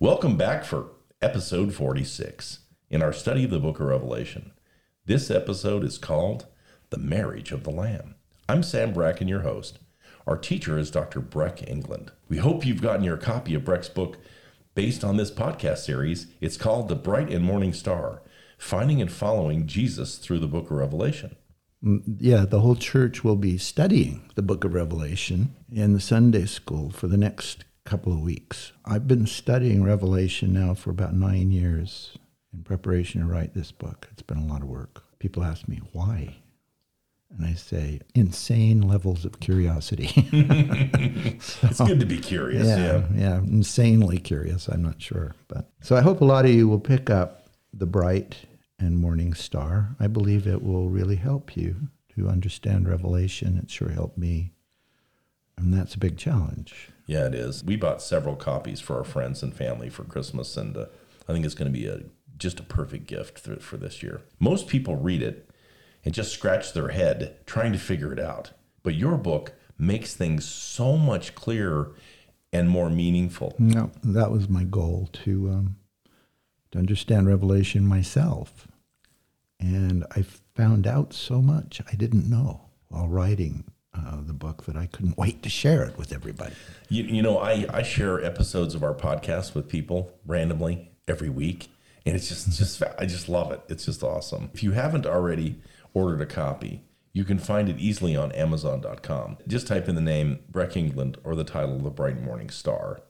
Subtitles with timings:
[0.00, 4.52] Welcome back for episode 46 in our study of the book of Revelation.
[5.06, 6.46] This episode is called
[6.90, 8.14] The Marriage of the Lamb.
[8.48, 9.80] I'm Sam Bracken, your host.
[10.24, 11.18] Our teacher is Dr.
[11.18, 12.12] Breck England.
[12.28, 14.18] We hope you've gotten your copy of Breck's book
[14.76, 16.28] based on this podcast series.
[16.40, 18.22] It's called The Bright and Morning Star
[18.56, 21.34] Finding and Following Jesus Through the Book of Revelation.
[21.82, 26.46] Mm, yeah, the whole church will be studying the book of Revelation in the Sunday
[26.46, 28.72] school for the next couple of weeks.
[28.84, 32.18] I've been studying Revelation now for about nine years
[32.52, 34.08] in preparation to write this book.
[34.12, 35.02] It's been a lot of work.
[35.18, 36.36] People ask me, why?
[37.34, 40.10] And I say, insane levels of curiosity.
[41.62, 42.66] It's good to be curious.
[42.66, 43.02] yeah, Yeah.
[43.14, 44.68] yeah, insanely curious.
[44.68, 47.86] I'm not sure, but so I hope a lot of you will pick up the
[47.86, 48.36] bright
[48.78, 49.94] and morning star.
[50.00, 53.58] I believe it will really help you to understand Revelation.
[53.62, 54.52] It sure helped me,
[55.58, 56.90] and that's a big challenge.
[57.06, 57.64] Yeah, it is.
[57.64, 60.86] We bought several copies for our friends and family for Christmas, and uh,
[61.28, 62.02] I think it's going to be a
[62.36, 64.22] just a perfect gift for, for this year.
[64.38, 65.50] Most people read it
[66.04, 70.44] and just scratch their head trying to figure it out, but your book makes things
[70.44, 71.94] so much clearer
[72.52, 73.54] and more meaningful.
[73.58, 75.76] No, that was my goal to um,
[76.70, 78.68] to understand Revelation myself,
[79.58, 83.64] and I found out so much I didn't know while writing
[84.06, 86.54] uh, the book that I couldn't wait to share it with everybody.
[86.88, 91.68] You, you know, I, I share episodes of our podcast with people randomly every week,
[92.06, 93.62] and it's just just I just love it.
[93.68, 94.50] It's just awesome.
[94.54, 95.60] If you haven't already
[95.94, 96.82] ordered a copy,
[97.12, 99.38] you can find it easily on Amazon.com.
[99.46, 103.00] Just type in the name Breck England or the title of the Bright Morning Star.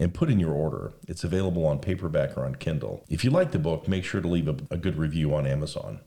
[0.00, 0.92] And put in your order.
[1.08, 3.04] It's available on paperback or on Kindle.
[3.08, 5.98] If you like the book, make sure to leave a, a good review on Amazon.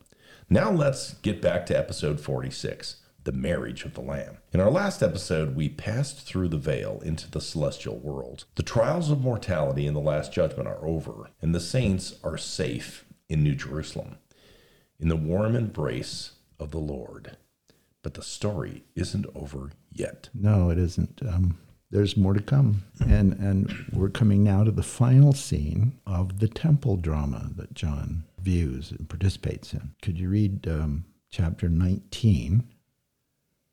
[0.48, 4.38] Now let's get back to episode 46 the marriage of the Lamb.
[4.52, 8.44] In our last episode, we passed through the veil into the celestial world.
[8.56, 13.04] The trials of mortality and the last judgment are over, and the saints are safe
[13.28, 14.18] in New Jerusalem,
[14.98, 17.36] in the warm embrace of the Lord.
[18.02, 20.28] But the story isn't over yet.
[20.34, 21.20] No, it isn't.
[21.26, 21.58] Um,
[21.90, 26.48] there's more to come, and and we're coming now to the final scene of the
[26.48, 29.90] temple drama that John views and participates in.
[30.00, 32.64] Could you read um, chapter 19,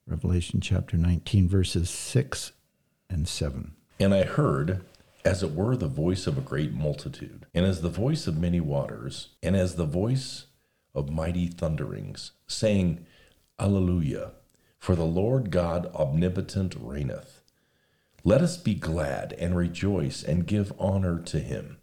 [0.09, 2.53] Revelation chapter 19, verses six
[3.12, 3.74] and seven?
[4.00, 4.84] And I heard,
[5.24, 8.59] as it were, the voice of a great multitude, and as the voice of many
[8.59, 10.48] waters, and as the voice
[10.96, 13.06] of mighty thunderings, saying,
[13.59, 14.31] Alleluia,
[14.80, 17.44] for the Lord God omnipotent reigneth.
[18.24, 21.78] Let us be glad and rejoice and give honor to him,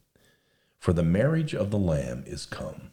[0.81, 2.91] for the marriage of the Lamb is come.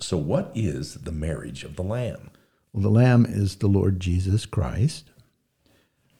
[0.00, 2.30] So, what is the marriage of the Lamb?
[2.76, 5.08] Well, the Lamb is the Lord Jesus Christ.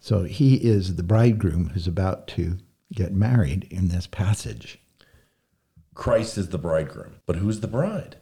[0.00, 2.56] So he is the bridegroom who's about to
[2.94, 4.78] get married in this passage.
[5.92, 8.16] Christ is the bridegroom, but who's the bride?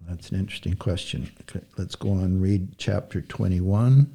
[0.00, 1.32] That's an interesting question.
[1.76, 4.14] Let's go on and read chapter 21,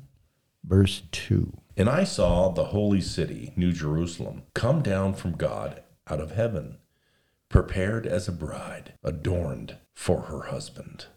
[0.63, 1.57] verse 2.
[1.75, 6.77] And I saw the holy city, New Jerusalem, come down from God out of heaven,
[7.49, 11.07] prepared as a bride, adorned for her husband.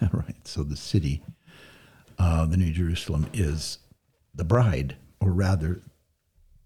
[0.12, 1.22] right, so the city,
[2.18, 3.78] uh, the New Jerusalem, is
[4.34, 5.82] the bride, or rather,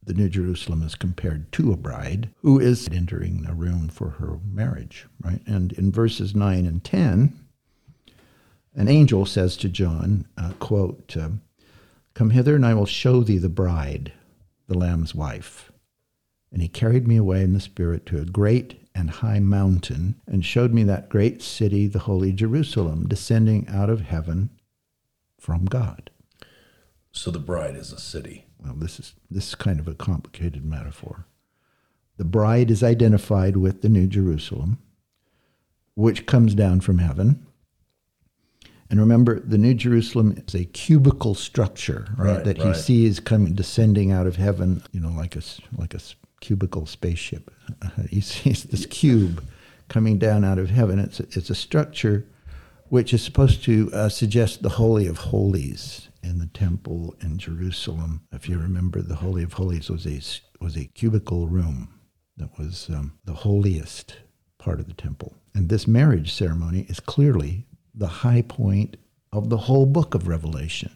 [0.05, 4.39] the New Jerusalem is compared to a bride who is entering a room for her
[4.45, 5.41] marriage, right?
[5.47, 7.39] And in verses 9 and 10,
[8.75, 11.43] an angel says to John, uh, quote, um,
[12.15, 14.12] Come hither, and I will show thee the bride,
[14.67, 15.71] the Lamb's wife.
[16.51, 20.45] And he carried me away in the Spirit to a great and high mountain, and
[20.45, 24.51] showed me that great city, the holy Jerusalem, descending out of heaven
[25.43, 26.11] from God.
[27.11, 28.47] So the bride is a city.
[28.65, 31.27] Well, this is this is kind of a complicated metaphor.
[32.17, 34.79] The bride is identified with the New Jerusalem,
[35.97, 37.44] which comes down from heaven.
[38.89, 42.37] And remember, the New Jerusalem is a cubical structure, right?
[42.37, 42.77] Right, that he right.
[42.77, 45.43] sees coming, descending out of heaven, you know, like a
[45.77, 46.00] like a
[46.41, 47.50] cubical spaceship.
[48.11, 49.45] he sees this cube
[49.88, 51.00] coming down out of heaven.
[51.00, 52.29] It's a, it's a structure
[52.93, 58.21] which is supposed to uh, suggest the Holy of Holies in the temple in Jerusalem.
[58.31, 60.21] If you remember, the Holy of Holies was a
[60.62, 61.89] was a cubical room
[62.37, 64.19] that was um, the holiest
[64.59, 65.35] part of the temple.
[65.55, 68.99] And this marriage ceremony is clearly the high point
[69.33, 70.93] of the whole book of Revelation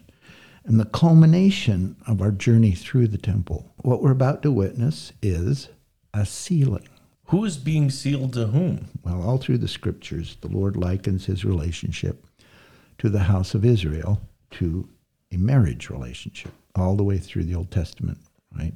[0.65, 3.73] and the culmination of our journey through the temple.
[3.77, 5.69] What we're about to witness is
[6.13, 6.89] a sealing.
[7.27, 8.87] Who is being sealed to whom?
[9.03, 12.25] Well, all through the scriptures, the Lord likens his relationship
[12.99, 14.21] to the house of Israel
[14.51, 14.87] to
[15.31, 18.19] a marriage relationship, all the way through the Old Testament,
[18.57, 18.73] right?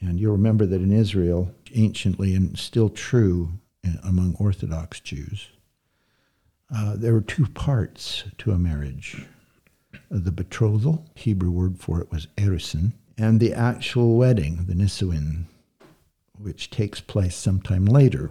[0.00, 3.50] And you'll remember that in Israel, anciently and still true
[4.02, 5.48] among Orthodox Jews,
[6.74, 9.26] uh, there were two parts to a marriage
[10.08, 15.44] the betrothal, Hebrew word for it was erusin, and the actual wedding, the nisuin,
[16.40, 18.30] which takes place sometime later.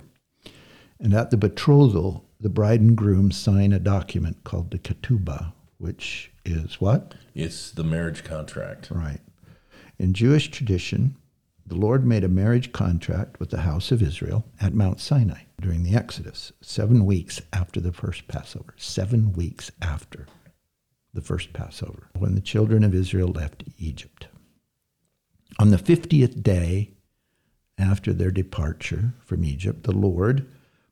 [1.00, 6.32] And at the betrothal, the bride and groom sign a document called the ketubah, which
[6.46, 7.16] is what?
[7.36, 8.90] It's the marriage contract.
[8.92, 9.22] Right.
[9.98, 11.16] In Jewish tradition,
[11.66, 15.84] the Lord made a marriage contract with the house of Israel at Mount Sinai during
[15.84, 18.74] the Exodus, seven weeks after the first Passover.
[18.78, 20.26] Seven weeks after
[21.14, 24.28] the first Passover, when the children of Israel left Egypt.
[25.60, 26.92] On the 50th day
[27.80, 30.46] after their departure from Egypt, the Lord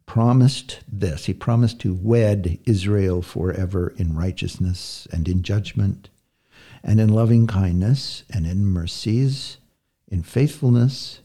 [0.06, 1.26] promised this.
[1.26, 6.10] He promised to wed Israel forever in righteousness and in judgment
[6.84, 9.58] and in loving kindness and in mercies
[10.10, 11.20] in faithfulness,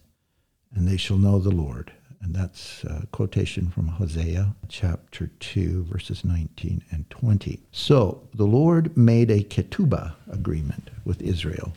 [0.75, 1.93] and they shall know the Lord.
[2.20, 7.61] And that's a quotation from Hosea chapter 2, verses 19 and 20.
[7.73, 11.73] So the Lord made a ketubah agreement with Israel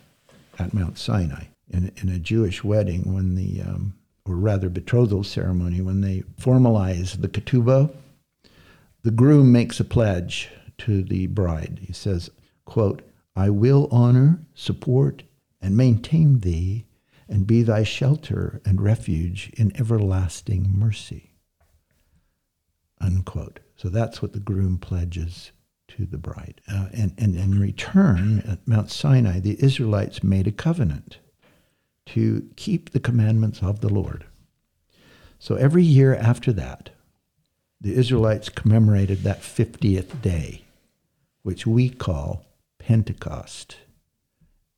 [0.59, 3.95] at Mount Sinai in, in a Jewish wedding when the, um,
[4.25, 7.93] or rather betrothal ceremony, when they formalize the ketubah,
[9.03, 11.79] the groom makes a pledge to the bride.
[11.81, 12.29] He says,
[12.65, 13.01] quote,
[13.35, 15.23] I will honor, support,
[15.61, 16.85] and maintain thee
[17.27, 21.31] and be thy shelter and refuge in everlasting mercy.
[23.01, 23.59] Unquote.
[23.75, 25.51] So that's what the groom pledges
[25.89, 26.61] to the bride.
[26.71, 31.17] Uh, and, and in return, at Mount Sinai, the Israelites made a covenant
[32.07, 34.25] to keep the commandments of the Lord.
[35.39, 36.89] So every year after that,
[37.81, 40.63] the Israelites commemorated that 50th day,
[41.43, 42.45] which we call
[42.79, 43.77] Pentecost.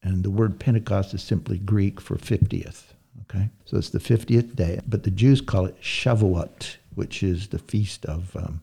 [0.01, 2.94] And the word Pentecost is simply Greek for 50th.
[3.24, 3.50] Okay?
[3.65, 4.80] So it's the 50th day.
[4.88, 8.62] But the Jews call it Shavuot, which is the feast of um,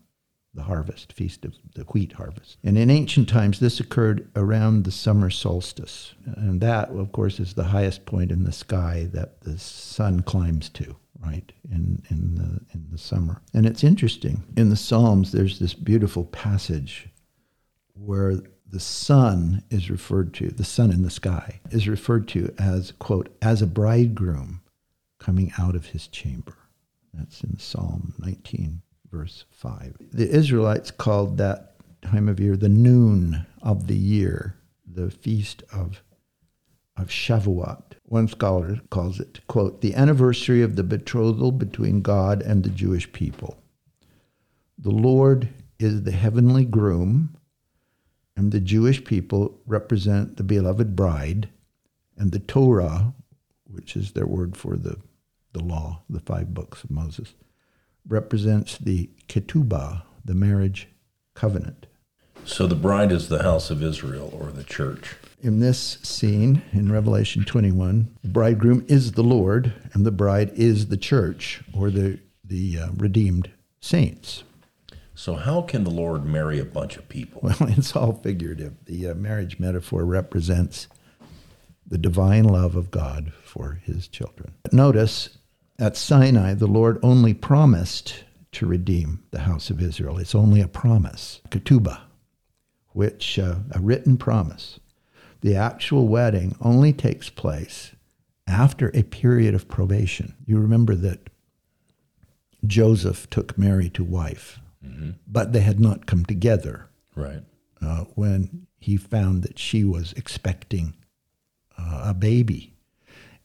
[0.55, 2.59] the harvest, feast of the wheat harvest.
[2.62, 6.15] And in ancient times, this occurred around the summer solstice.
[6.25, 10.69] And that, of course, is the highest point in the sky that the sun climbs
[10.71, 15.61] to right in in the in the summer and it's interesting in the psalms there's
[15.61, 17.09] this beautiful passage
[17.95, 18.41] where
[18.75, 23.35] the sun is referred to, the sun in the sky is referred to as, quote,
[23.41, 24.62] as a bridegroom
[25.21, 26.56] coming out of his chamber.
[27.12, 28.83] That's in Psalm 19,
[29.14, 29.96] verse 5.
[30.12, 34.56] The Israelites called that time of year the noon of the year,
[34.87, 36.02] the feast of,
[36.96, 37.94] of Shavuot.
[38.05, 43.11] One scholar calls it, quote, the anniversary of the betrothal between God and the Jewish
[43.12, 43.56] people.
[44.78, 47.37] The Lord is the heavenly groom
[48.37, 51.49] and the Jewish people represent the beloved bride,
[52.17, 53.14] and the Torah,
[53.64, 54.96] which is their word for the,
[55.52, 57.34] the law, the five books of Moses,
[58.09, 60.89] represents the ketubah, the marriage
[61.35, 61.87] covenant.
[62.45, 65.17] So the bride is the house of Israel or the church.
[65.41, 70.89] In this scene in Revelation 21, the bridegroom is the Lord, and the bride is
[70.89, 74.44] the church or the, the uh, redeemed saints.
[75.15, 77.41] So, how can the Lord marry a bunch of people?
[77.61, 78.75] Well, it's all figurative.
[78.87, 80.89] The uh, marriage metaphor represents
[81.87, 84.55] the divine love of God for his children.
[84.73, 85.39] Notice
[85.78, 90.19] at Sinai, the Lord only promised to redeem the house of Israel.
[90.19, 92.00] It's only a promise, ketubah,
[92.93, 94.78] which uh, a written promise.
[95.40, 97.93] The actual wedding only takes place
[98.46, 100.34] after a period of probation.
[100.46, 101.28] You remember that
[102.66, 105.10] Joseph took Mary to wife mm-hmm.
[105.26, 106.88] but they had not come together.
[107.14, 107.43] Right.
[107.81, 110.94] Uh, when he found that she was expecting
[111.78, 112.73] uh, a baby.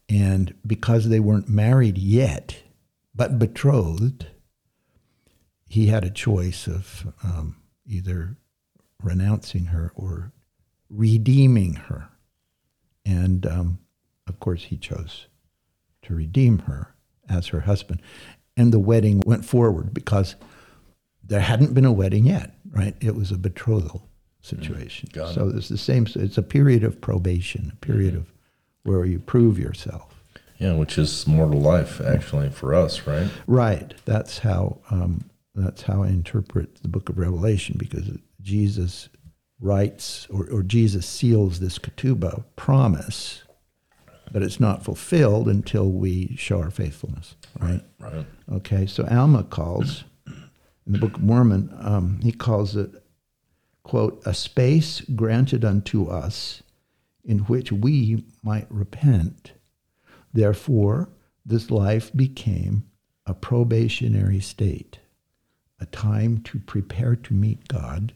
[0.10, 2.58] And because they weren't married yet,
[3.14, 4.26] but betrothed,
[5.68, 8.38] he had a choice of um, either
[9.04, 10.32] renouncing her or
[10.90, 12.10] redeeming her.
[13.06, 13.80] And um,
[14.28, 15.28] of course, he chose
[16.04, 16.96] to redeem her
[17.30, 18.02] as her husband.
[18.58, 20.36] And the wedding went forward because
[21.24, 22.96] there hadn't been a wedding yet, right?
[23.00, 24.10] It was a betrothal
[24.42, 25.10] situation.
[25.10, 26.08] Mm, so it's the same.
[26.16, 28.22] It's a period of probation, a period mm-hmm.
[28.22, 28.34] of
[28.90, 30.24] where you prove yourself.
[30.58, 33.30] Yeah, which is mortal life, actually, for us, right?
[33.48, 33.94] Right.
[34.06, 34.80] That's how.
[34.90, 39.10] Um, that's how I interpret the Book of Revelation, because Jesus
[39.60, 43.44] writes or, or Jesus seals this ketubah promise,
[44.32, 47.36] but it's not fulfilled until we show our faithfulness.
[47.60, 47.82] Right.
[48.00, 48.26] Right.
[48.52, 48.86] Okay.
[48.86, 50.06] So Alma calls
[50.86, 52.92] in the Book of Mormon, um, he calls it,
[53.84, 56.64] quote, a space granted unto us
[57.24, 59.54] in which we might repent,
[60.34, 61.10] Therefore,
[61.46, 62.84] this life became
[63.26, 65.00] a probationary state,
[65.80, 68.14] a time to prepare to meet God,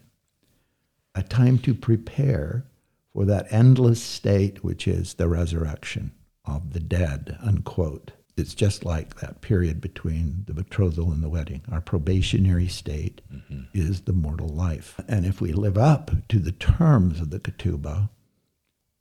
[1.14, 2.66] a time to prepare
[3.12, 6.12] for that endless state which is the resurrection
[6.44, 8.12] of the dead, unquote.
[8.36, 11.62] It's just like that period between the betrothal and the wedding.
[11.70, 13.62] Our probationary state mm-hmm.
[13.72, 15.00] is the mortal life.
[15.06, 18.08] And if we live up to the terms of the ketubah,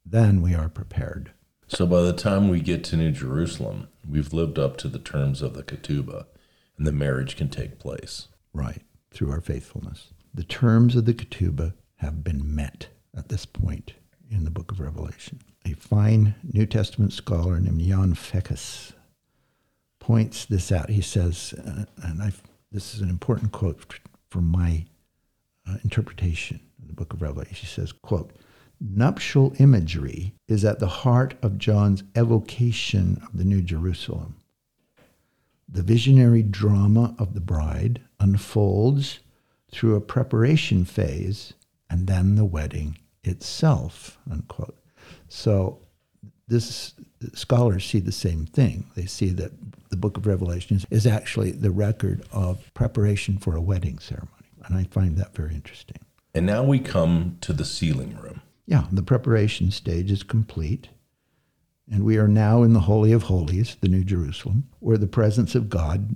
[0.06, 1.32] then we are prepared.
[1.68, 5.42] So by the time we get to New Jerusalem, we've lived up to the terms
[5.42, 6.26] of the ketubah,
[6.78, 8.28] and the marriage can take place.
[8.54, 8.82] Right,
[9.12, 10.10] through our faithfulness.
[10.34, 13.94] The terms of the ketubah have been met at this point
[14.30, 15.40] in the book of Revelation.
[15.66, 18.94] A fine New Testament scholar named Jan Fekkes
[20.00, 20.90] points this out.
[20.90, 22.32] He says, uh, and i
[22.72, 24.86] this is an important quote from my
[25.70, 27.56] uh, interpretation of the book of Revelation.
[27.56, 28.32] He says, quote,
[28.84, 34.36] nuptial imagery is at the heart of John's evocation of the New Jerusalem.
[35.70, 39.20] The visionary drama of the bride unfolds
[39.72, 41.54] through a preparation phase
[41.90, 44.78] and then the wedding itself, unquote.
[45.30, 45.80] So
[46.48, 46.94] this
[47.34, 48.86] scholars see the same thing.
[48.96, 49.52] They see that
[49.90, 54.30] the book of Revelations is actually the record of preparation for a wedding ceremony.
[54.66, 56.00] And I find that very interesting.
[56.36, 58.42] And now we come to the sealing room.
[58.66, 60.90] Yeah, the preparation stage is complete.
[61.92, 65.54] And we are now in the Holy of Holies, the New Jerusalem, where the presence
[65.54, 66.16] of God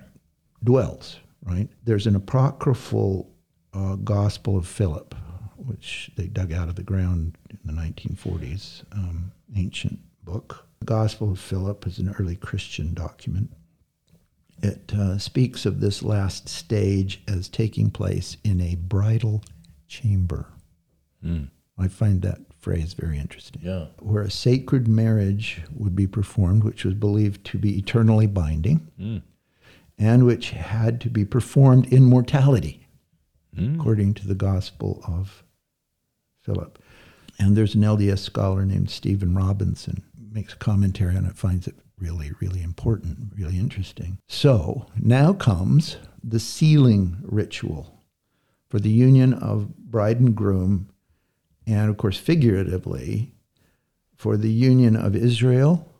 [0.63, 1.67] dwells, right?
[1.83, 3.29] There's an apocryphal
[3.73, 5.13] uh, Gospel of Philip
[5.67, 10.65] which they dug out of the ground in the 1940s, um, ancient book.
[10.79, 13.51] The Gospel of Philip is an early Christian document.
[14.63, 19.43] It uh, speaks of this last stage as taking place in a bridal
[19.87, 20.47] chamber.
[21.23, 21.49] Mm.
[21.77, 23.61] I find that phrase very interesting.
[23.63, 23.85] Yeah.
[23.99, 29.21] Where a sacred marriage would be performed, which was believed to be eternally binding, mm.
[29.97, 32.87] and which had to be performed in mortality,
[33.55, 33.75] mm.
[33.75, 35.43] according to the Gospel of
[36.41, 36.81] Philip.
[37.39, 41.75] And there's an LDS scholar named Stephen Robinson, makes a commentary on it, finds it
[41.99, 44.17] really, really important, really interesting.
[44.27, 47.93] So now comes the sealing ritual
[48.69, 50.89] for the union of bride and groom,
[51.67, 53.33] and of course, figuratively,
[54.15, 55.93] for the union of Israel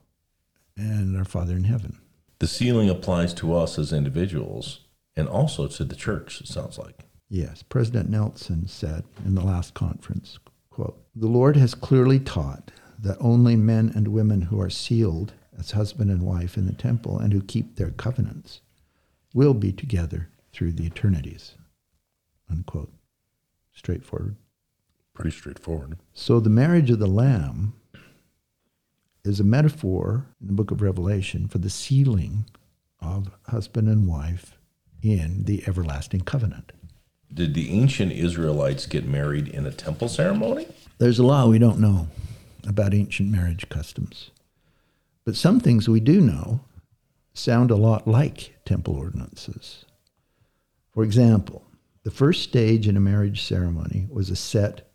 [0.76, 2.00] and our Father in heaven.
[2.40, 7.06] The sealing applies to us as individuals and also to the church, it sounds like.
[7.30, 13.18] Yes, President Nelson said in the last conference, quote, "The Lord has clearly taught that
[13.20, 17.34] only men and women who are sealed as husband and wife in the temple and
[17.34, 18.62] who keep their covenants
[19.34, 21.56] will be together through the eternities."
[22.50, 22.94] Unquote.
[23.74, 24.38] Straightforward.
[25.18, 25.98] Pretty straightforward.
[26.14, 27.74] So the marriage of the lamb
[29.24, 32.46] is a metaphor in the book of Revelation for the sealing
[33.02, 34.60] of husband and wife
[35.02, 36.72] in the everlasting covenant.
[37.34, 40.68] Did the ancient Israelites get married in a temple ceremony?
[41.00, 42.10] There's a lot we don't know
[42.68, 44.30] about ancient marriage customs.
[45.26, 46.60] But some things we do know
[47.34, 49.84] sound a lot like temple ordinances.
[50.92, 51.64] For example,
[52.04, 54.87] the first stage in a marriage ceremony was a set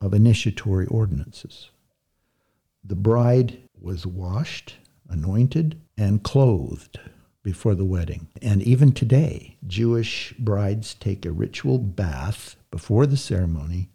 [0.00, 1.70] of initiatory ordinances.
[2.84, 4.76] The bride was washed,
[5.08, 6.98] anointed, and clothed
[7.42, 8.28] before the wedding.
[8.42, 13.88] And even today, Jewish brides take a ritual bath before the ceremony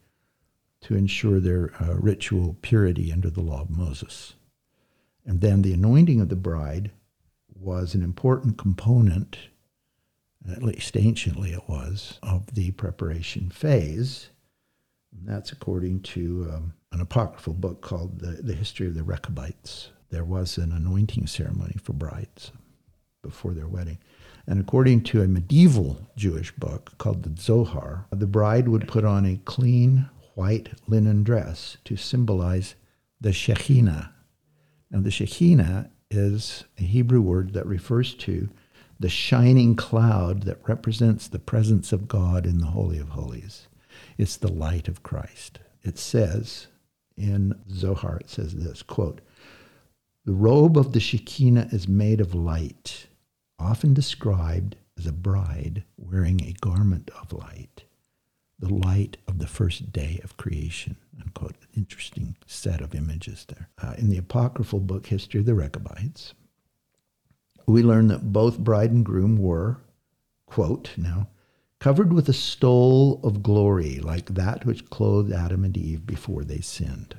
[0.82, 4.34] to ensure their uh, ritual purity under the law of Moses.
[5.26, 6.92] And then the anointing of the bride
[7.54, 9.38] was an important component,
[10.50, 14.31] at least anciently it was, of the preparation phase.
[15.14, 19.90] And that's according to um, an apocryphal book called the, the History of the Rechabites.
[20.10, 22.52] There was an anointing ceremony for brides
[23.22, 24.00] before their wedding.
[24.48, 29.26] And according to a medieval Jewish book called the Zohar, the bride would put on
[29.26, 32.76] a clean white linen dress to symbolize
[33.20, 34.10] the Shekhinah.
[34.90, 38.50] Now, the Shekhinah is a Hebrew word that refers to
[39.00, 43.68] the shining cloud that represents the presence of God in the Holy of Holies.
[44.18, 45.60] It's the light of Christ.
[45.84, 46.68] It says
[47.18, 49.22] in Zohar, it says this quote,
[50.24, 53.08] the robe of the Shekinah is made of light
[53.58, 57.86] often described as a bride wearing a garment of light,
[58.60, 60.96] the light of the first day of creation.
[61.20, 61.56] Unquote.
[61.76, 63.70] Interesting set of images there.
[63.82, 66.34] Uh, in the apocryphal book History of the Rechabites,
[67.66, 69.78] we learn that both bride and groom were,
[70.46, 71.28] quote, now,
[71.82, 76.62] covered with a stole of glory like that which clothed Adam and Eve before they
[76.62, 77.16] sinned,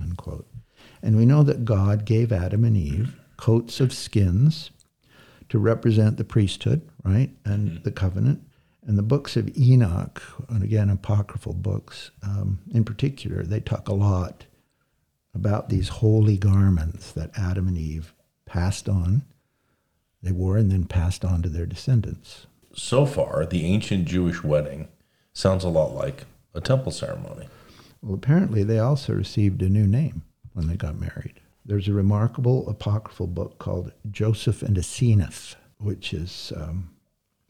[0.00, 0.48] unquote.
[1.02, 4.70] And we know that God gave Adam and Eve coats of skins
[5.50, 8.40] to represent the priesthood, right, and the covenant.
[8.86, 13.94] And the books of Enoch, and again, apocryphal books um, in particular, they talk a
[13.94, 14.46] lot
[15.34, 18.14] about these holy garments that Adam and Eve
[18.46, 19.24] passed on,
[20.22, 22.46] they wore, and then passed on to their descendants.
[22.76, 24.88] So far, the ancient Jewish wedding
[25.32, 27.48] sounds a lot like a temple ceremony.
[28.02, 31.40] Well, apparently, they also received a new name when they got married.
[31.64, 36.90] There's a remarkable apocryphal book called Joseph and Asenath, which is um,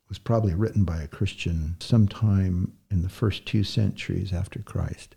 [0.09, 5.17] was probably written by a Christian sometime in the first two centuries after Christ.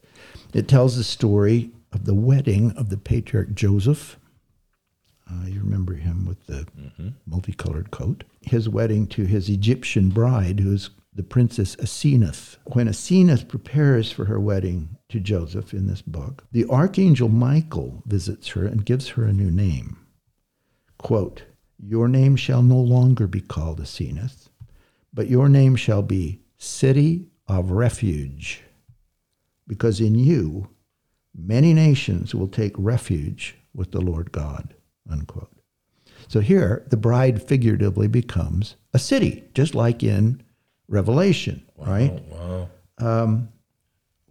[0.53, 4.17] It tells the story of the wedding of the patriarch Joseph.
[5.31, 6.65] Uh, you remember him with the
[7.25, 8.23] multicolored coat.
[8.41, 12.57] His wedding to his Egyptian bride, who's the princess Asenath.
[12.65, 18.49] When Asenath prepares for her wedding to Joseph in this book, the archangel Michael visits
[18.49, 19.97] her and gives her a new name.
[20.97, 21.43] Quote,
[21.77, 24.49] Your name shall no longer be called Asenath,
[25.13, 28.63] but your name shall be City of Refuge,
[29.67, 30.69] because in you
[31.35, 34.75] many nations will take refuge with the Lord God.
[35.09, 35.51] Unquote.
[36.27, 40.43] So here, the bride figuratively becomes a city, just like in
[40.87, 42.21] Revelation, right?
[42.31, 43.39] Oh, wow.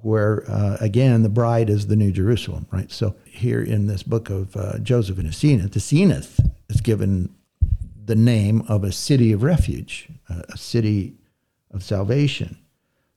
[0.01, 2.91] Where, uh, again, the bride is the New Jerusalem, right?
[2.91, 7.35] So here in this book of uh, Joseph and Asenath, Asenath is given
[8.05, 11.17] the name of a city of refuge, a city
[11.73, 12.59] of salvation.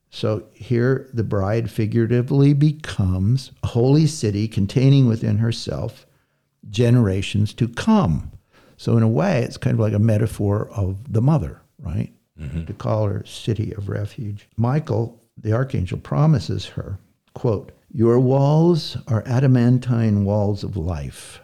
[0.10, 6.08] So here the bride figuratively becomes a holy city containing within herself
[6.70, 8.32] generations to come.
[8.78, 12.12] So in a way, it's kind of like a metaphor of the mother, right?
[12.40, 12.66] Mm-hmm.
[12.66, 14.48] To call her city of refuge.
[14.58, 16.98] Michael, the archangel, promises her,
[17.34, 21.42] quote, Your walls are adamantine walls of life,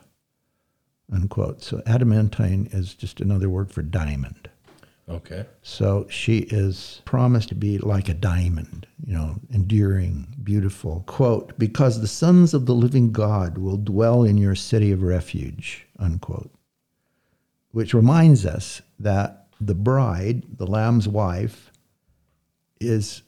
[1.12, 1.62] unquote.
[1.62, 4.50] So adamantine is just another word for diamond.
[5.10, 5.46] Okay.
[5.62, 11.04] So she is promised to be like a diamond, you know, enduring, beautiful.
[11.08, 15.88] Quote, because the sons of the living God will dwell in your city of refuge,
[15.98, 16.52] unquote.
[17.72, 21.72] Which reminds us that the bride, the Lamb's wife,
[22.82, 23.24] is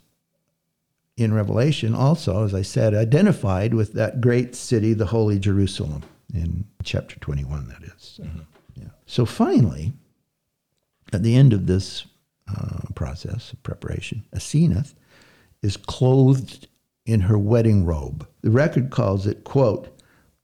[1.15, 6.65] in Revelation also, as I said, identified with that great city, the Holy Jerusalem, in
[6.84, 8.20] chapter 21, that is.
[8.24, 8.39] Mm-hmm.
[8.76, 8.89] Yeah.
[9.06, 9.94] So finally,
[11.13, 12.06] at the end of this
[12.50, 14.93] uh, process of preparation, Asenath
[15.62, 16.67] is clothed
[17.06, 18.28] in her wedding robe.
[18.41, 19.95] The record calls it, quote,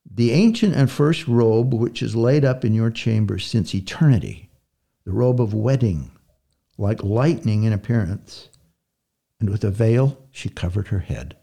[0.10, 4.50] the ancient and first robe which is laid up in your chamber since eternity,
[5.04, 6.12] the robe of wedding,
[6.78, 8.50] like lightning in appearance.
[9.40, 11.36] And with a veil she covered her head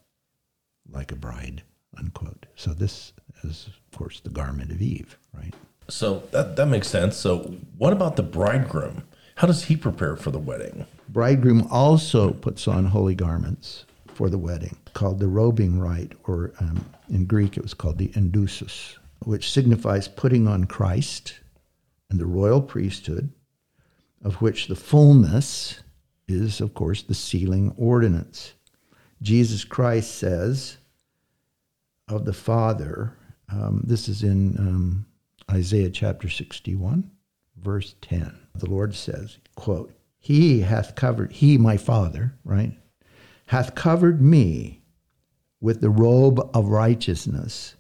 [0.88, 1.62] like a bride,
[1.96, 2.46] unquote.
[2.54, 5.54] So this is, of course, the garment of Eve, right?
[5.88, 7.16] So that, that makes sense.
[7.16, 9.02] So, what about the bridegroom?
[9.42, 10.87] How does he prepare for the wedding?
[11.09, 16.87] bridegroom also puts on holy garments for the wedding, called the robing rite, or um,
[17.09, 21.40] in Greek it was called the endusis, which signifies putting on Christ
[22.09, 23.33] and the royal priesthood,
[24.22, 25.81] of which the fullness
[26.28, 28.52] is, of course, the sealing ordinance.
[29.22, 30.76] Jesus Christ says
[32.07, 33.16] of the Father,
[33.50, 35.07] um, this is in um,
[35.50, 37.11] Isaiah chapter 61,
[37.62, 38.38] verse 10.
[38.55, 42.72] The Lord says, quote, He hath covered, He, my Father, right,
[43.46, 44.83] hath covered me
[45.61, 47.77] with the robe of righteousness,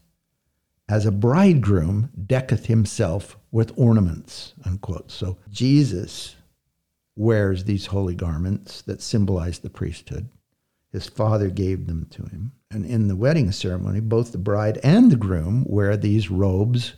[0.88, 5.10] as a bridegroom decketh himself with ornaments, unquote.
[5.10, 6.36] So Jesus
[7.16, 10.28] wears these holy garments that symbolize the priesthood.
[10.92, 12.52] His father gave them to him.
[12.70, 16.94] And in the wedding ceremony, both the bride and the groom wear these robes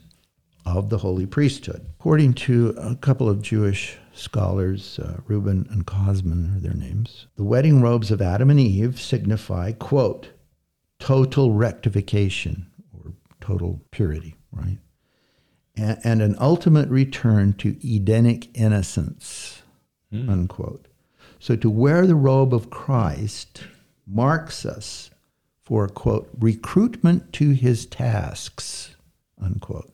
[0.64, 1.87] of the holy priesthood.
[1.98, 7.44] According to a couple of Jewish scholars, uh, Rubin and Kosman are their names, the
[7.44, 10.31] wedding robes of Adam and Eve signify, quote,
[10.98, 14.79] total rectification or total purity, right?
[15.77, 19.62] And, and an ultimate return to Edenic innocence,
[20.12, 20.87] unquote.
[21.38, 23.64] So to wear the robe of Christ
[24.07, 25.11] marks us
[25.62, 28.94] for, quote, recruitment to his tasks,
[29.42, 29.93] unquote.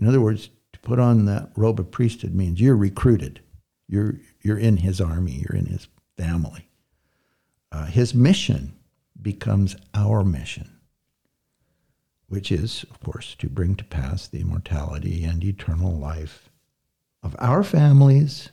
[0.00, 3.40] In other words, to put on that robe of priesthood means you're recruited.
[3.86, 6.68] You're, you're in his army, you're in his family.
[7.70, 8.74] Uh, his mission
[9.20, 10.78] becomes our mission,
[12.28, 16.48] which is, of course, to bring to pass the immortality and eternal life
[17.22, 18.48] of our families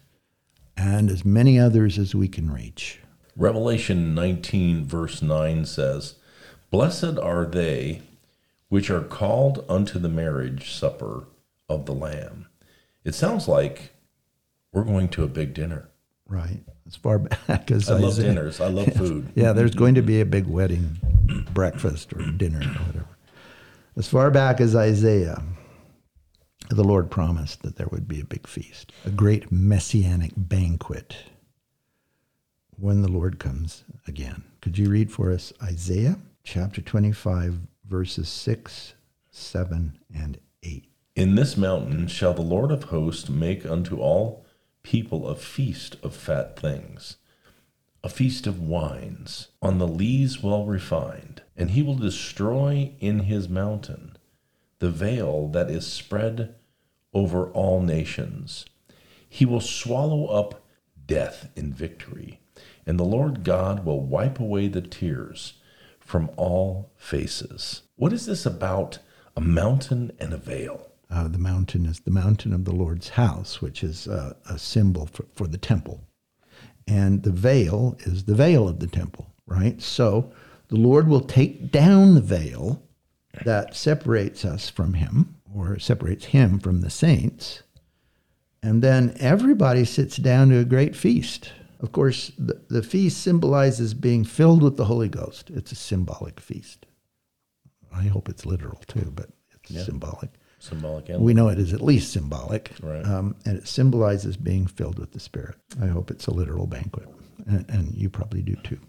[0.76, 3.00] and as many others as we can reach.
[3.36, 6.16] Revelation 19, verse 9 says,
[6.70, 8.02] Blessed are they
[8.70, 11.24] which are called unto the marriage supper
[11.70, 12.48] of the Lamb.
[13.04, 13.94] It sounds like
[14.74, 15.90] we're going to a big dinner.
[16.28, 16.64] Right.
[16.86, 18.62] As far back as I love Isaiah- dinners.
[18.62, 19.32] I love food.
[19.36, 20.98] Yeah, there's going to be a big wedding,
[21.54, 23.08] breakfast or dinner or whatever.
[23.96, 25.42] As far back as Isaiah,
[26.70, 31.16] the Lord promised that there would be a big feast, a great messianic banquet
[32.78, 34.44] when the Lord comes again.
[34.62, 37.58] Could you read for us Isaiah chapter 25,
[37.90, 38.94] verses 6,
[39.32, 40.44] 7, and 8?
[41.18, 44.46] In this mountain shall the Lord of hosts make unto all
[44.84, 47.18] people a feast of fat things,
[48.04, 51.42] a feast of wines, on the lees well refined.
[51.56, 54.16] And he will destroy in his mountain
[54.78, 56.54] the veil that is spread
[57.16, 58.68] over all nations.
[59.28, 60.68] He will swallow up
[61.08, 62.42] death in victory,
[62.86, 65.54] and the Lord God will wipe away the tears
[66.00, 67.82] from all faces.
[67.96, 69.00] What is this about
[69.36, 70.87] a mountain and a veil?
[71.10, 75.08] Uh, the mountain is the mountain of the Lord's house, which is uh, a symbol
[75.08, 76.02] for, for the temple.
[76.88, 79.82] And the veil is the veil of the temple, right?
[79.82, 80.32] So
[80.68, 82.82] the Lord will take down the veil
[83.46, 87.64] that separates us from Him, or separates Him from the saints.
[88.64, 91.52] And then everybody sits down to a great feast.
[91.80, 95.50] Of course, the, the feast symbolizes being filled with the Holy Ghost.
[95.52, 96.86] It's a symbolic feast.
[97.94, 100.17] I hope it's literal too, but it's symbolic.
[100.68, 102.72] Symbolic and We know it is at least symbolic.
[102.82, 103.06] Right.
[103.06, 105.56] Um, and it symbolizes being filled with the Spirit.
[105.82, 107.08] I hope it's a literal banquet.
[107.46, 108.80] And, and you probably do too.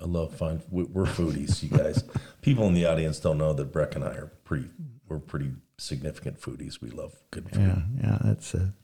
[0.00, 0.62] I love fine.
[0.70, 2.04] we- We're foodies, you guys.
[2.42, 4.68] People in the audience don't know that Breck and I are pretty.
[5.08, 6.80] We're pretty significant foodies.
[6.80, 7.60] We love good food.
[7.60, 8.74] Yeah, yeah, it's a,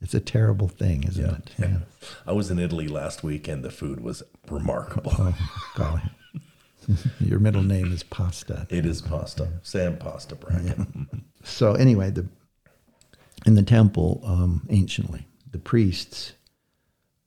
[0.00, 1.36] it's a terrible thing, isn't Yeah.
[1.36, 1.50] it?
[1.58, 1.76] Yeah.
[2.26, 5.12] I was in Italy last week, and the food was remarkable.
[5.18, 5.36] Oh,
[5.76, 6.02] golly.
[7.20, 8.66] Your middle name is Pasta.
[8.70, 11.24] It is pasta, Sam Pasta Bracken.
[11.42, 12.26] So anyway, the
[13.46, 16.32] in the temple um, anciently, the priests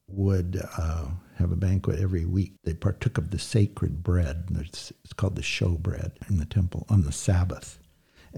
[0.07, 2.53] would uh, have a banquet every week.
[2.63, 4.45] They partook of the sacred bread.
[4.55, 7.79] It's, it's called the show bread in the temple on the Sabbath.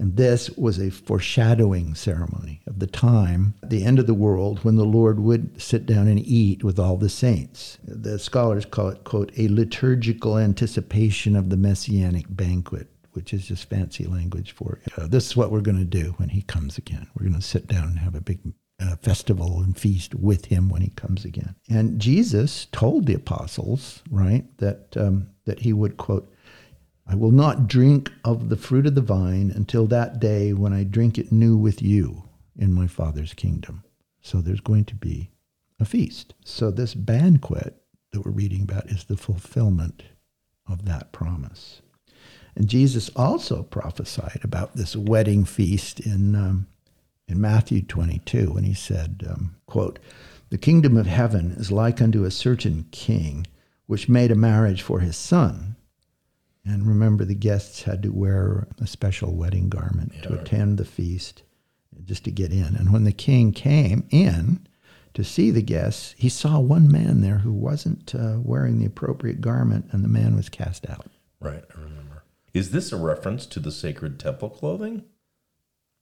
[0.00, 4.76] And this was a foreshadowing ceremony of the time, the end of the world, when
[4.76, 7.76] the Lord would sit down and eat with all the saints.
[7.84, 13.68] The scholars call it, quote, a liturgical anticipation of the messianic banquet, which is just
[13.68, 17.06] fancy language for uh, this is what we're going to do when he comes again.
[17.14, 18.40] We're going to sit down and have a big
[18.80, 21.56] uh, festival and feast with him when he comes again.
[21.68, 26.32] And Jesus told the apostles, right, that um, that he would quote,
[27.10, 30.84] "I will not drink of the fruit of the vine until that day when I
[30.84, 32.22] drink it new with you
[32.56, 33.82] in my Father's kingdom."
[34.22, 35.30] So there's going to be
[35.80, 36.34] a feast.
[36.44, 40.04] So this banquet that we're reading about is the fulfillment
[40.68, 41.82] of that promise.
[42.54, 46.68] And Jesus also prophesied about this wedding feast in um,
[47.26, 49.98] in Matthew 22 when he said, um, "quote
[50.50, 53.48] The kingdom of heaven is like unto a certain king
[53.86, 55.74] which made a marriage for his son."
[56.70, 61.42] And remember, the guests had to wear a special wedding garment to attend the feast,
[62.04, 62.76] just to get in.
[62.76, 64.68] And when the king came in
[65.14, 69.40] to see the guests, he saw one man there who wasn't uh, wearing the appropriate
[69.40, 71.06] garment, and the man was cast out.
[71.40, 72.22] Right, I remember.
[72.54, 75.02] Is this a reference to the sacred temple clothing?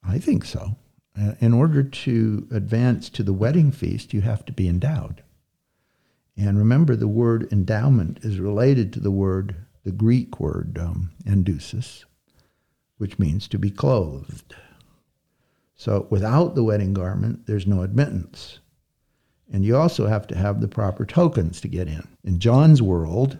[0.07, 0.77] I think so.
[1.19, 5.23] Uh, in order to advance to the wedding feast, you have to be endowed.
[6.37, 12.05] And remember, the word endowment is related to the word, the Greek word um, endusis,
[12.99, 14.55] which means to be clothed.
[15.75, 18.59] So without the wedding garment, there's no admittance.
[19.51, 22.07] And you also have to have the proper tokens to get in.
[22.25, 23.38] In John's world,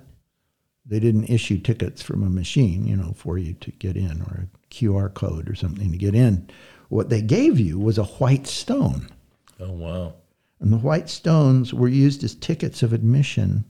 [0.87, 4.45] they didn't issue tickets from a machine, you know, for you to get in or
[4.45, 6.49] a QR code or something to get in.
[6.89, 9.09] What they gave you was a white stone.
[9.61, 10.15] Oh wow!
[10.61, 13.65] And the white stones were used as tickets of admission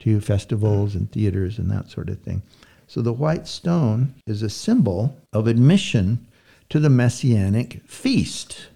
[0.00, 2.42] to festivals and theaters and that sort of thing.
[2.86, 6.26] So the white stone is a symbol of admission
[6.68, 8.68] to the messianic feast.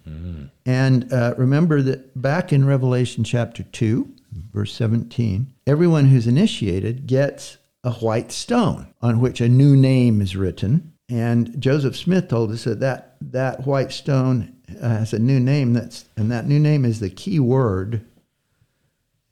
[0.65, 4.09] And uh, remember that back in Revelation chapter 2,
[4.53, 10.35] verse 17, everyone who's initiated gets a white stone on which a new name is
[10.35, 10.93] written.
[11.09, 15.73] And Joseph Smith told us that that, that white stone uh, has a new name,
[15.73, 18.05] that's, and that new name is the key word,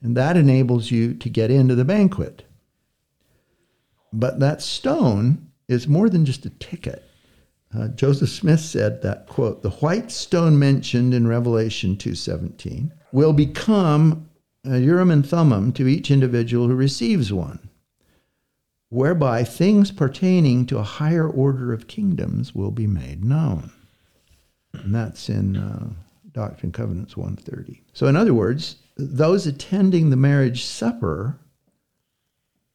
[0.02, 2.44] and that enables you to get into the banquet.
[4.12, 7.04] But that stone is more than just a ticket.
[7.76, 14.28] Uh, Joseph Smith said that quote the white stone mentioned in Revelation 2:17 will become
[14.66, 17.70] a Urim and Thummim to each individual who receives one,
[18.90, 23.72] whereby things pertaining to a higher order of kingdoms will be made known.
[24.74, 25.90] And that's in uh,
[26.32, 27.82] Doctrine and Covenants 130.
[27.94, 31.40] So, in other words, those attending the marriage supper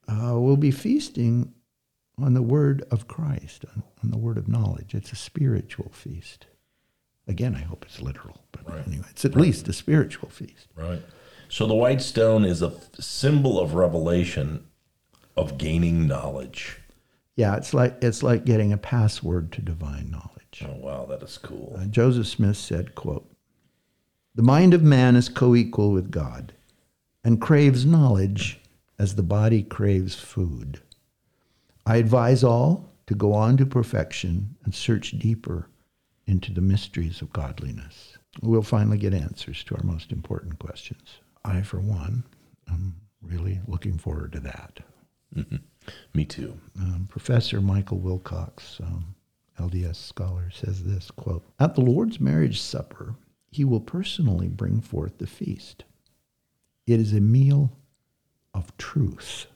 [0.08, 1.52] uh, will be feasting
[2.18, 4.94] on the word of Christ, on, on, the word of knowledge.
[4.94, 6.46] It's a spiritual feast.
[7.26, 8.86] Again, I hope it's literal, but right.
[8.86, 9.42] anyway, it's at right.
[9.42, 10.68] least a spiritual feast.
[10.74, 11.02] Right.
[11.48, 14.66] So the white stone is a symbol of revelation,
[15.36, 16.78] of gaining knowledge.
[17.36, 20.64] Yeah, it's like it's like getting a password to divine knowledge.
[20.64, 21.76] Oh wow, that is cool.
[21.78, 23.33] Uh, Joseph Smith said, "quote
[24.36, 26.52] The mind of man is co-equal with God,
[27.22, 28.60] and craves knowledge
[28.98, 30.80] as the body craves food.
[31.86, 35.68] I advise all to go on to perfection and search deeper
[36.26, 38.18] into the mysteries of godliness.
[38.42, 41.20] We'll finally get answers to our most important questions.
[41.44, 42.24] I, for one,
[42.68, 44.80] am really looking forward to that.
[45.36, 45.56] Mm-hmm.
[46.14, 46.58] Me too.
[46.80, 49.14] Um, Professor Michael Wilcox, um,
[49.60, 53.14] LDS scholar, says this quote, At the Lord's marriage supper,
[53.54, 55.84] he will personally bring forth the feast.
[56.88, 57.78] It is a meal
[58.52, 59.46] of truth.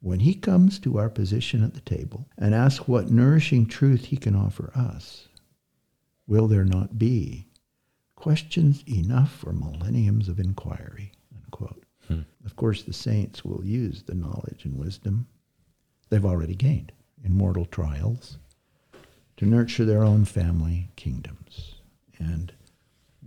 [0.00, 4.16] When he comes to our position at the table and asks what nourishing truth he
[4.16, 5.28] can offer us,
[6.26, 7.48] will there not be
[8.14, 11.12] questions enough for millenniums of inquiry?
[12.08, 12.22] Hmm.
[12.46, 15.26] Of course, the saints will use the knowledge and wisdom
[16.08, 18.38] they've already gained in mortal trials
[19.36, 21.74] to nurture their own family kingdoms.
[22.18, 22.54] And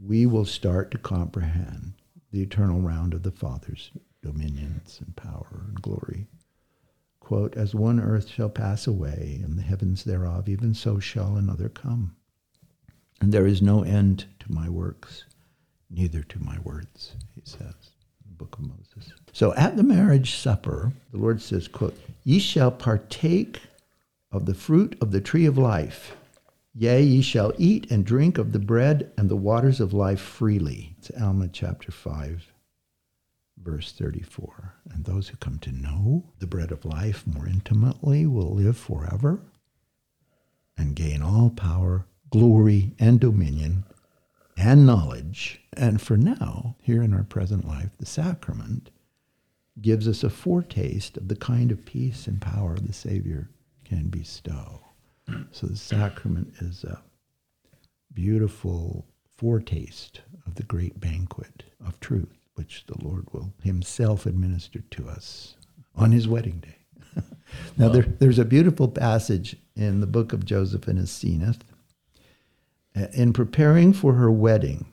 [0.02, 1.94] we will start to comprehend
[2.32, 6.28] the eternal round of the Father's dominions and power and glory.
[7.20, 11.70] Quote, As one earth shall pass away, and the heavens thereof, even so shall another
[11.70, 12.16] come.
[13.22, 15.26] And there is no end to my works,
[15.90, 17.76] neither to my words, he says
[18.26, 19.14] in the book of Moses.
[19.32, 23.62] So at the marriage supper, the Lord says, quote, Ye shall partake
[24.32, 26.16] of the fruit of the tree of life.
[26.76, 30.96] Yea, ye shall eat and drink of the bread and the waters of life freely.
[30.98, 32.52] It's Alma chapter 5,
[33.62, 34.74] verse 34.
[34.90, 39.42] And those who come to know the bread of life more intimately will live forever
[40.76, 43.84] and gain all power, glory, and dominion
[44.58, 45.62] and knowledge.
[45.74, 48.90] And for now, here in our present life, the sacrament
[49.80, 53.52] gives us a foretaste of the kind of peace and power the Savior
[53.86, 54.82] can bestow.
[55.52, 57.02] So the sacrament is a
[58.14, 59.06] beautiful
[59.38, 65.56] foretaste of the great banquet of truth which the Lord will Himself administer to us
[65.96, 67.24] on His wedding day.
[67.78, 71.60] now, there, there's a beautiful passage in the book of Joseph and Asenath.
[72.96, 74.86] Uh, in preparing for her wedding,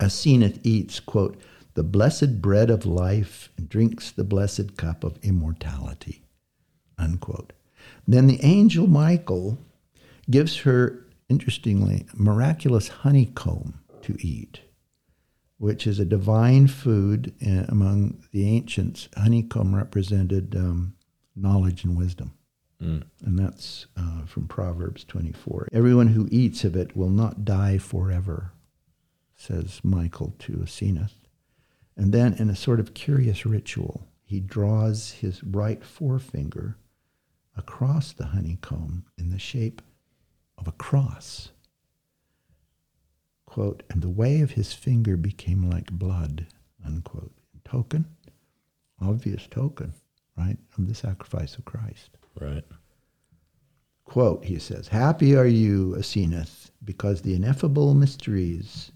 [0.00, 1.40] Asenath eats, quote,
[1.74, 6.24] the blessed bread of life and drinks the blessed cup of immortality,
[6.98, 7.52] unquote.
[8.06, 9.58] Then the angel Michael
[10.30, 14.60] gives her, interestingly, miraculous honeycomb to eat
[15.62, 19.08] which is a divine food uh, among the ancients.
[19.16, 20.92] Honeycomb represented um,
[21.36, 22.32] knowledge and wisdom.
[22.82, 23.04] Mm.
[23.24, 25.68] And that's uh, from Proverbs 24.
[25.72, 28.54] Everyone who eats of it will not die forever,
[29.36, 31.14] says Michael to Asenath.
[31.96, 36.76] And then, in a sort of curious ritual, he draws his right forefinger
[37.56, 39.82] across the honeycomb in the shape
[40.58, 41.50] of a cross
[43.52, 46.46] quote, and the way of his finger became like blood,
[46.86, 47.32] unquote.
[47.66, 48.06] Token,
[48.98, 49.92] obvious token,
[50.38, 52.16] right, of the sacrifice of Christ.
[52.40, 52.64] Right.
[54.06, 58.90] Quote, he says, Happy are you, Asenath, because the ineffable mysteries,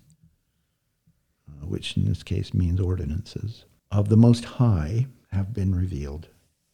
[1.50, 6.28] uh, which in this case means ordinances, of the Most High have been revealed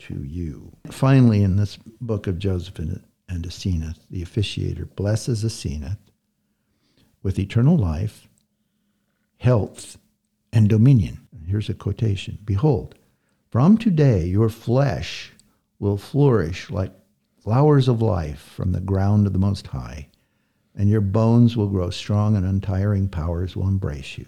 [0.06, 0.72] to you.
[0.90, 5.98] Finally, in this book of Joseph and, Asenath, the officiator blesses Asenath
[7.22, 8.28] with eternal life,
[9.38, 9.98] health,
[10.52, 11.26] and dominion.
[11.46, 12.94] Here's a quotation Behold,
[13.50, 15.32] from today your flesh
[15.78, 16.92] will flourish like
[17.38, 20.08] flowers of life from the ground of the Most High,
[20.74, 24.26] and your bones will grow strong, and untiring powers will embrace you.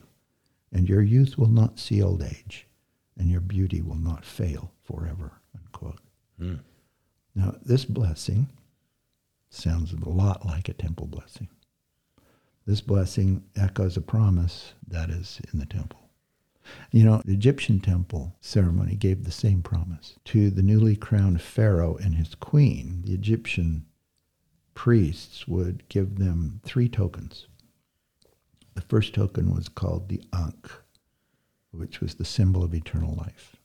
[0.72, 2.66] And your youth will not see old age,
[3.16, 5.40] and your beauty will not fail forever.
[7.44, 8.48] Now, this blessing
[9.50, 11.48] sounds a lot like a temple blessing.
[12.66, 16.08] This blessing echoes a promise that is in the temple.
[16.90, 21.96] You know, the Egyptian temple ceremony gave the same promise to the newly crowned Pharaoh
[21.96, 23.02] and his queen.
[23.04, 23.84] The Egyptian
[24.72, 27.46] priests would give them three tokens.
[28.72, 30.70] The first token was called the Ankh,
[31.72, 33.56] which was the symbol of eternal life.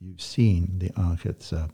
[0.00, 1.26] You've seen the Ankh.
[1.26, 1.70] It's a,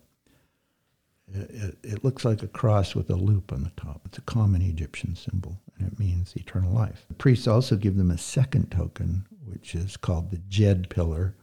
[1.32, 4.02] it, it looks like a cross with a loop on the top.
[4.06, 7.04] It's a common Egyptian symbol and it means eternal life.
[7.08, 11.36] The priests also give them a second token, which is called the Djed pillar,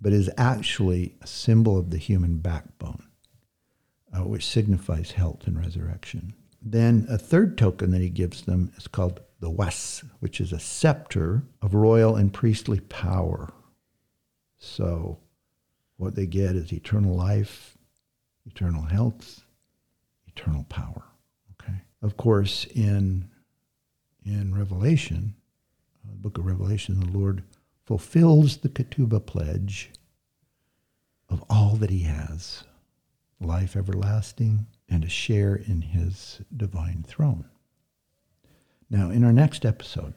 [0.00, 3.04] but is actually a symbol of the human backbone,
[4.12, 6.34] uh, which signifies health and resurrection.
[6.62, 10.60] Then a third token that he gives them is called the Was, which is a
[10.60, 13.52] scepter of royal and priestly power.
[14.58, 15.18] So
[15.96, 17.78] what they get is eternal life,
[18.54, 19.44] eternal health,
[20.26, 21.04] eternal power.
[21.52, 21.78] Okay.
[22.02, 23.28] Of course, in
[24.24, 25.34] in Revelation,
[26.04, 27.42] uh, the book of Revelation, the Lord
[27.84, 29.90] fulfills the Ketubah pledge
[31.28, 32.64] of all that He has,
[33.40, 37.46] life everlasting, and a share in His divine throne.
[38.90, 40.14] Now, in our next episode,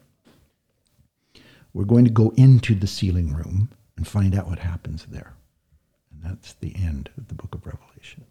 [1.73, 5.33] we're going to go into the sealing room and find out what happens there.
[6.23, 8.25] That's the end of the book of Revelation.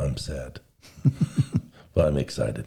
[0.00, 0.60] I'm sad,
[1.94, 2.66] but I'm excited.